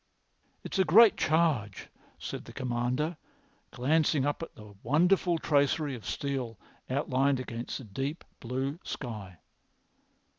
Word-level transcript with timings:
"It's 0.63 0.79
a 0.79 0.83
great 0.83 1.15
charge," 1.15 1.87
said 2.17 2.45
the 2.45 2.53
Commander, 2.53 3.17
glancing 3.69 4.25
up 4.25 4.41
at 4.41 4.55
the 4.55 4.73
wonderful 4.81 5.37
tracery 5.37 5.93
of 5.93 6.07
steel 6.07 6.57
outlined 6.89 7.39
against 7.39 7.77
the 7.77 7.83
deep 7.83 8.23
blue 8.39 8.79
sky. 8.83 9.37